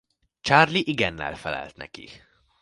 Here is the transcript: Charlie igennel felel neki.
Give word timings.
Charlie 0.41 0.83
igennel 0.85 1.35
felel 1.35 1.71
neki. 1.75 2.09